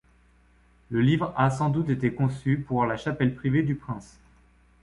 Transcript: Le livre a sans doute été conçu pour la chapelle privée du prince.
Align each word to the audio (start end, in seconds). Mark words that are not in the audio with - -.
Le 0.89 0.99
livre 0.99 1.31
a 1.37 1.51
sans 1.51 1.69
doute 1.69 1.89
été 1.91 2.11
conçu 2.11 2.57
pour 2.57 2.87
la 2.87 2.97
chapelle 2.97 3.35
privée 3.35 3.61
du 3.61 3.75
prince. 3.75 4.17